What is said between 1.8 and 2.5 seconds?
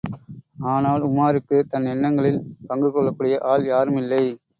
எண்ணங்களில்